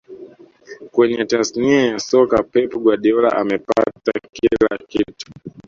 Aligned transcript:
Kwenye 0.91 1.25
tasnia 1.25 1.81
ya 1.91 1.99
soka 1.99 2.43
pep 2.51 2.71
guardiola 2.83 3.31
amepata 3.35 4.11
kila 4.33 4.77
kitu 4.87 5.25